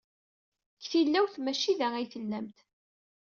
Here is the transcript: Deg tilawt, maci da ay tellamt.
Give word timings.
Deg 0.79 0.85
tilawt, 0.91 1.35
maci 1.43 1.73
da 1.79 1.87
ay 1.95 2.07
tellamt. 2.13 2.57